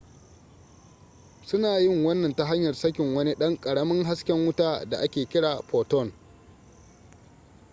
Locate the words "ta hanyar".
2.35-2.73